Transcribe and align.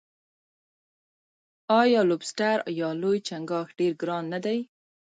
آیا 1.81 2.01
لوبسټر 2.09 2.57
یا 2.79 2.89
لوی 3.01 3.17
چنګاښ 3.27 3.67
ډیر 3.79 3.93
ګران 4.01 4.23
نه 4.33 4.39
دی؟ 4.45 4.59